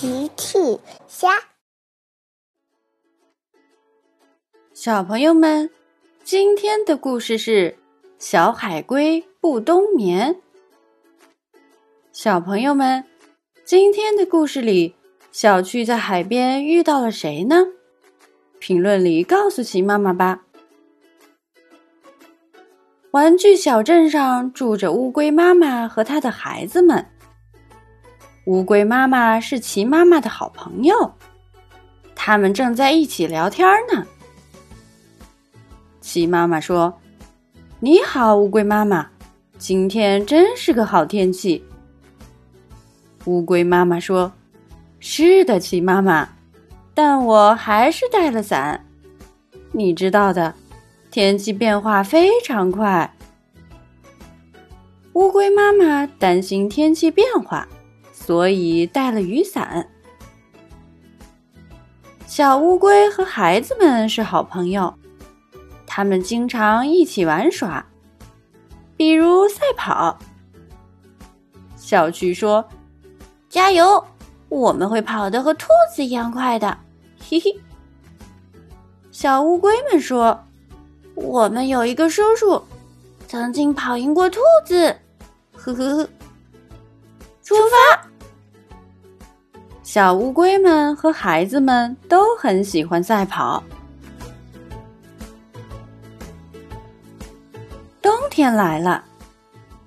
[0.00, 0.78] 奇趣
[1.08, 1.28] 虾，
[4.72, 5.68] 小朋友们，
[6.22, 7.76] 今天的故事是
[8.16, 10.40] 小海龟不冬眠。
[12.12, 13.04] 小朋友们，
[13.64, 14.94] 今天的故事里，
[15.32, 17.66] 小趣在海边遇到了谁呢？
[18.60, 20.44] 评论里告诉奇妈妈吧。
[23.10, 27.04] 玩具小镇上住着乌龟妈妈和她的孩子们。
[28.48, 31.12] 乌龟妈妈是奇妈妈的好朋友，
[32.14, 34.06] 他们正在一起聊天呢。
[36.00, 36.98] 奇妈妈说
[37.78, 39.06] ：“你好，乌龟妈妈，
[39.58, 41.62] 今天真是个好天气。”
[43.26, 44.32] 乌龟妈妈说
[44.98, 46.26] ：“是的，奇妈妈，
[46.94, 48.82] 但我还是带了伞。
[49.72, 50.54] 你知道的，
[51.10, 53.14] 天气变化非常快。”
[55.12, 57.68] 乌龟妈妈担心天气变化。
[58.28, 59.88] 所以带了雨伞。
[62.26, 64.92] 小乌龟和孩子们是好朋友，
[65.86, 67.82] 他们经常一起玩耍，
[68.98, 70.18] 比如赛跑。
[71.74, 72.68] 小趣说
[73.48, 74.04] ：“加油，
[74.50, 76.76] 我们会跑得和兔子一样快的。
[77.30, 77.58] ”嘿嘿。
[79.10, 80.38] 小乌龟们说
[81.16, 82.62] ：“我们有一个叔叔，
[83.26, 84.94] 曾经跑赢过兔子。”
[85.56, 86.08] 呵呵呵。
[87.42, 88.07] 出发。
[89.90, 93.64] 小乌龟们和孩子们都很喜欢赛跑。
[98.02, 99.02] 冬天来了，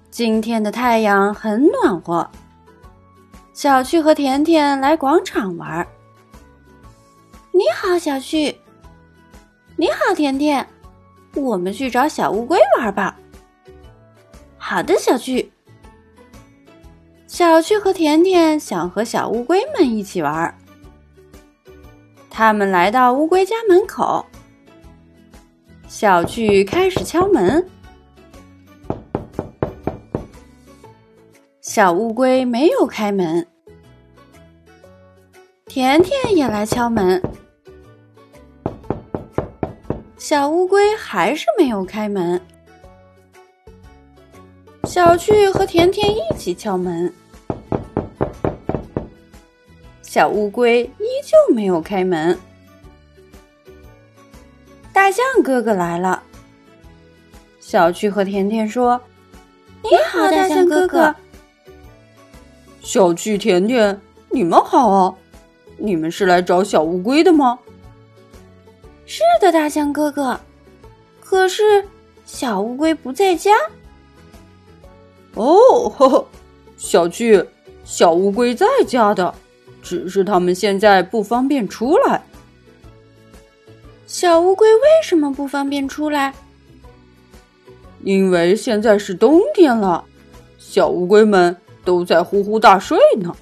[0.09, 2.27] 今天的太阳很暖和。
[3.53, 5.87] 小趣和甜甜来广场玩。
[7.51, 8.59] 你好，小趣。
[9.75, 10.67] 你好，甜甜。
[11.35, 13.15] 我们去找小乌龟玩吧。
[14.57, 15.51] 好的，小趣。
[17.41, 20.55] 小趣和甜甜想和小乌龟们一起玩。
[22.29, 24.23] 他们来到乌龟家门口，
[25.87, 27.67] 小趣开始敲门。
[31.61, 33.47] 小乌龟没有开门，
[35.65, 37.19] 甜甜也来敲门，
[40.15, 42.39] 小乌龟还是没有开门。
[44.83, 47.11] 小趣和甜甜一起敲门。
[50.13, 52.37] 小乌龟依旧没有开门。
[54.91, 56.21] 大象哥哥来了。
[57.61, 58.99] 小趣和甜甜说
[59.81, 61.15] ：“你好，大象哥哥。”
[62.83, 64.01] 小趣、甜甜，
[64.31, 65.15] 你们好啊！
[65.77, 67.57] 你们是来找小乌龟的吗？
[69.05, 70.37] 是的，大象哥哥。
[71.21, 71.85] 可是
[72.25, 73.53] 小乌龟不在家。
[75.35, 76.27] 哦，呵呵，
[76.75, 77.41] 小趣，
[77.85, 79.33] 小乌龟在家的。
[79.81, 82.21] 只是他们现在不方便出来。
[84.05, 86.33] 小乌龟为什么不方便出来？
[88.03, 90.03] 因为现在是冬天了，
[90.57, 91.55] 小乌龟们
[91.85, 93.35] 都在呼呼大睡呢。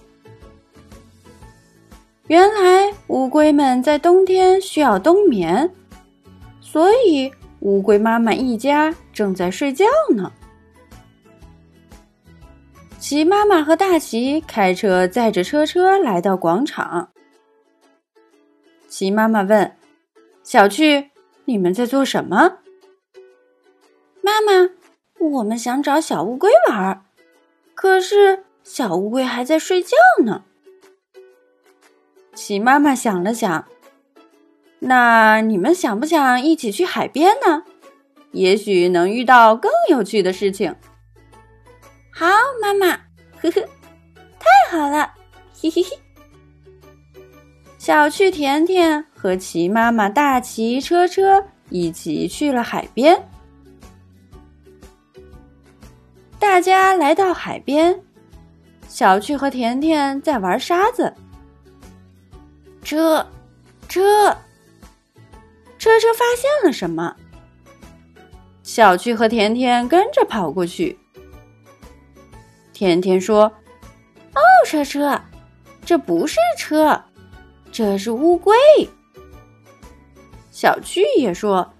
[2.27, 5.71] 原来乌龟们在冬天需要冬眠，
[6.61, 9.85] 所以乌龟妈妈一家正在睡觉
[10.15, 10.31] 呢。
[12.99, 17.09] 齐妈妈和大齐开车载着车车来到广场。
[18.89, 19.77] 齐妈妈问
[20.43, 21.11] ：“小趣，
[21.45, 22.57] 你们在做什么？”
[24.21, 24.71] 妈妈
[25.17, 27.05] ：“我们想找小乌龟玩，
[27.73, 29.95] 可是小乌龟还在睡觉
[30.25, 30.43] 呢。”
[32.35, 33.65] 齐妈妈想了想
[34.79, 37.63] ：“那你们想不想一起去海边呢？
[38.31, 40.75] 也许能遇到更有趣的事情。”
[42.19, 42.27] 好，
[42.61, 42.87] 妈妈，
[43.41, 43.61] 呵呵，
[44.37, 45.09] 太好了，
[45.57, 45.97] 嘿嘿嘿。
[47.77, 53.25] 小趣、甜甜和骑妈妈、大齐、车车一起去了海边。
[56.37, 57.97] 大家来到海边，
[58.89, 61.13] 小趣和甜甜在玩沙子。
[62.83, 63.25] 车，
[63.87, 64.35] 车，
[65.77, 67.15] 车车发现了什么？
[68.61, 70.99] 小趣和甜甜跟着跑过去。
[72.79, 73.51] 甜甜说
[74.33, 75.21] ：“哦，车车，
[75.83, 77.03] 这不是车，
[77.73, 78.55] 这是乌龟。”
[80.49, 81.73] 小趣也说：“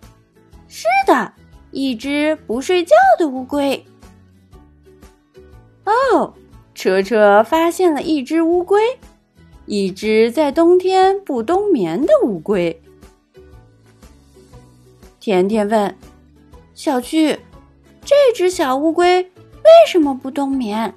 [0.68, 1.32] 是的，
[1.72, 3.82] 一只不睡觉的乌龟。”
[5.88, 6.34] 哦，
[6.76, 8.82] 车车发现了一只乌龟，
[9.68, 12.82] 一只在冬天不冬眠的乌龟。
[15.22, 15.98] 甜甜问
[16.76, 17.40] ：“小趣，
[18.04, 19.32] 这只小乌龟？”
[19.70, 20.94] 为什么不冬眠？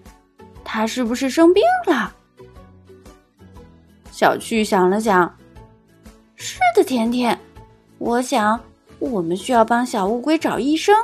[0.64, 2.12] 它是不是生病了？
[4.10, 5.36] 小趣想了想，
[6.34, 7.38] 是的，甜甜，
[7.98, 8.58] 我想
[8.98, 10.96] 我们需要帮小乌龟找医生。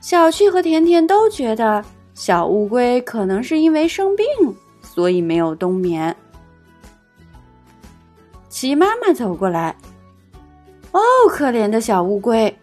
[0.00, 4.26] 小趣和甜甜都觉得小乌龟可能是因为生病，
[4.82, 6.14] 所以没有冬眠。
[8.48, 9.76] 齐妈妈走过来，
[10.92, 12.58] 哦，可怜的小乌龟，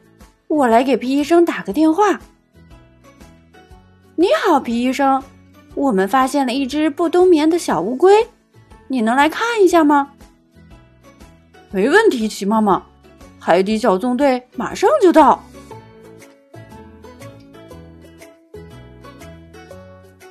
[0.48, 2.20] 我来给皮医生打个电话。
[4.20, 5.24] 你好，皮医生，
[5.76, 8.28] 我们发现了一只不冬眠的小乌龟，
[8.88, 10.12] 你能来看一下吗？
[11.70, 12.82] 没问题，齐妈妈，
[13.38, 15.44] 海底小纵队马上就到。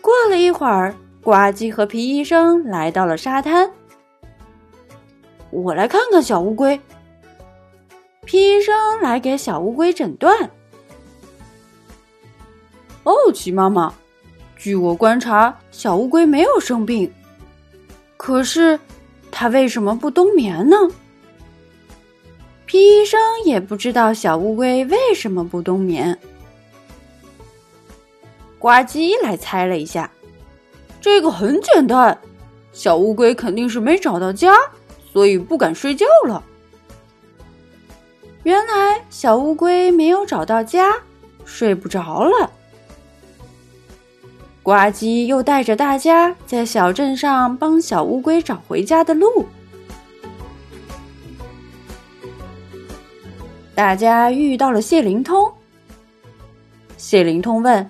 [0.00, 0.92] 过了一会儿，
[1.22, 3.70] 呱唧和皮医生来到了沙滩。
[5.50, 6.80] 我来看看小乌龟。
[8.24, 10.50] 皮医生来给小乌龟诊断。
[13.06, 13.94] 哦，齐妈妈，
[14.56, 17.08] 据我观察，小乌龟没有生病，
[18.16, 18.80] 可是
[19.30, 20.76] 它为什么不冬眠呢？
[22.64, 26.18] 皮医生也不知道小乌龟为什么不冬眠。
[28.58, 30.10] 呱唧来猜了一下，
[31.00, 32.18] 这个很简单，
[32.72, 34.52] 小乌龟肯定是没找到家，
[35.12, 36.42] 所以不敢睡觉了。
[38.42, 40.92] 原来小乌龟没有找到家，
[41.44, 42.50] 睡不着了。
[44.66, 49.46] 呱唧又带着大家在小镇上帮小乌龟找回家的路。
[53.76, 55.48] 大家遇到了谢灵通。
[56.96, 57.86] 谢灵通问：“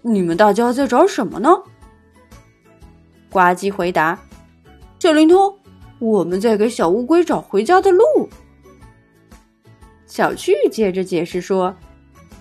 [0.00, 1.50] 你们大家在找什么呢？”
[3.28, 4.18] 呱唧回答
[4.98, 5.54] ：“谢灵通，
[5.98, 8.02] 我们在给小乌龟找回家的路。”
[10.08, 11.76] 小趣接着解释说：“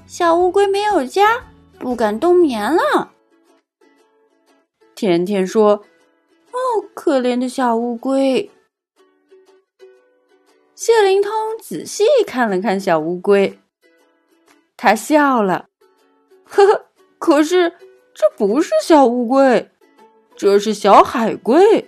[0.08, 1.44] 小乌龟没有家，
[1.78, 3.12] 不敢冬眠了。”
[4.98, 5.76] 甜甜说
[6.50, 6.58] ：“哦，
[6.96, 8.50] 可怜的小乌龟。”
[10.74, 13.60] 谢灵通仔细看了看小乌龟，
[14.76, 15.68] 他笑了
[16.44, 16.86] ：“呵呵，
[17.20, 17.70] 可是
[18.12, 19.70] 这不是小乌龟，
[20.36, 21.88] 这是小海龟。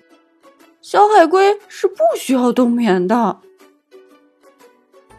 [0.81, 3.39] 小海龟是不需要冬眠的。”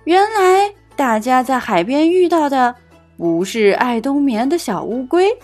[0.04, 2.72] 原来大家在海边遇到的
[3.16, 5.36] 不是爱冬眠的小乌龟。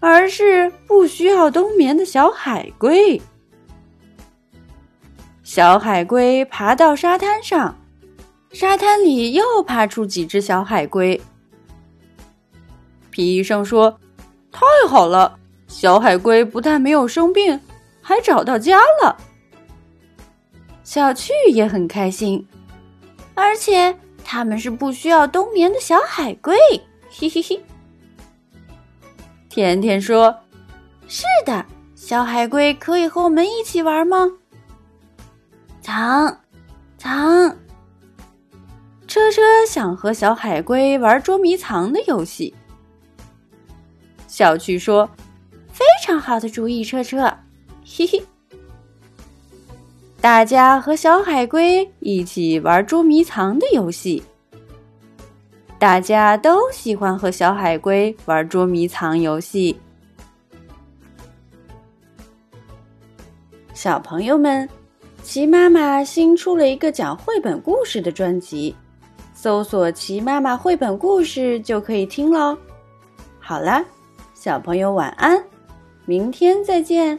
[0.00, 3.20] 而是不需要冬眠的小海龟。
[5.42, 7.76] 小海龟爬到沙滩上，
[8.52, 11.20] 沙滩里又爬出几只小海龟。
[13.10, 13.98] 皮医生说
[14.52, 17.58] ：“太好了，小海龟不但没有生病，
[18.00, 19.16] 还找到家了。”
[20.84, 22.46] 小趣也很开心，
[23.34, 26.56] 而且他们是不需要冬眠的小海龟，
[27.10, 27.60] 嘿嘿嘿。
[29.48, 30.34] 甜甜说
[31.08, 31.64] ：“是的，
[31.94, 34.30] 小海龟可以和我们一起玩吗？”
[35.80, 36.38] 藏，
[36.98, 37.56] 藏。
[39.06, 42.54] 车车想和小海龟玩捉迷藏的游戏。
[44.26, 45.08] 小趣说
[45.72, 47.22] ：“非常好的主意，车车。”
[47.84, 48.22] 嘿嘿。
[50.20, 54.22] 大家和小海龟一起玩捉迷藏的游戏。
[55.78, 59.78] 大家都喜欢和小海龟玩捉迷藏游戏。
[63.72, 64.68] 小朋友们，
[65.22, 68.74] 齐妈妈新出了一个讲绘本故事的专辑，
[69.32, 72.58] 搜索“齐妈妈绘本故事”就可以听喽。
[73.38, 73.84] 好啦，
[74.34, 75.40] 小朋友晚安，
[76.06, 77.16] 明天再见。